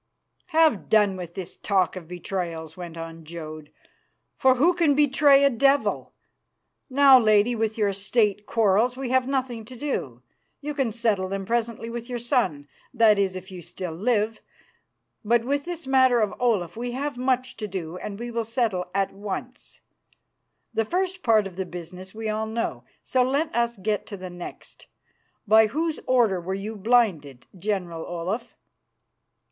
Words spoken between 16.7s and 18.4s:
we have much to do, and we